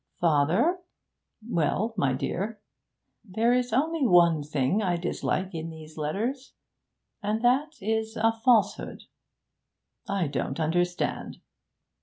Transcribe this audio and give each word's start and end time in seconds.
'Father' 0.19 0.79
'Well, 1.47 1.93
my 1.95 2.11
dear?' 2.13 2.59
'There 3.23 3.53
is 3.53 3.71
only 3.71 4.03
one 4.07 4.41
thing 4.41 4.81
I 4.81 4.97
dislike 4.97 5.53
in 5.53 5.69
these 5.69 5.95
letters 5.95 6.53
and 7.21 7.43
that 7.45 7.73
is 7.81 8.17
a 8.17 8.31
falsehood.' 8.31 9.03
'I 10.09 10.25
don't 10.29 10.59
understand.' 10.59 11.37